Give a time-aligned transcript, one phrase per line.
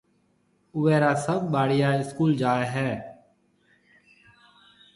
[0.75, 2.89] اوئيَ را سڀ ٻاݪيا اسڪول جائيَ ھيََََ